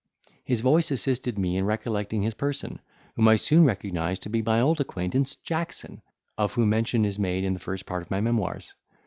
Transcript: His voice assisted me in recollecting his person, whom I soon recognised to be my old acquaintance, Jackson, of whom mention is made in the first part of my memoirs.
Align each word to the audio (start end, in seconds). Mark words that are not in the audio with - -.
His 0.43 0.61
voice 0.61 0.89
assisted 0.89 1.37
me 1.37 1.57
in 1.57 1.65
recollecting 1.65 2.23
his 2.23 2.33
person, 2.33 2.79
whom 3.15 3.27
I 3.27 3.35
soon 3.35 3.65
recognised 3.65 4.23
to 4.23 4.29
be 4.31 4.41
my 4.41 4.59
old 4.59 4.81
acquaintance, 4.81 5.35
Jackson, 5.35 6.01
of 6.39 6.55
whom 6.55 6.69
mention 6.69 7.05
is 7.05 7.19
made 7.19 7.43
in 7.43 7.53
the 7.53 7.59
first 7.59 7.85
part 7.85 8.01
of 8.01 8.09
my 8.09 8.19
memoirs. 8.19 8.73